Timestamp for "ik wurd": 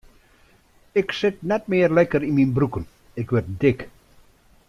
3.21-3.49